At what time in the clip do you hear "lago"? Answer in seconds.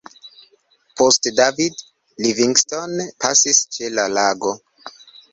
4.19-4.55